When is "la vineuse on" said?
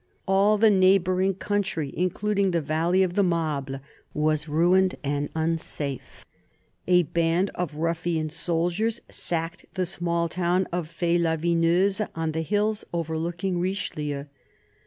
11.19-12.31